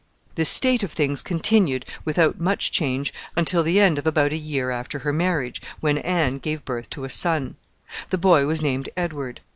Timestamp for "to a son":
6.89-7.53